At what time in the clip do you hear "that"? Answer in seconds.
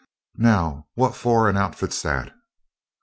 2.01-2.33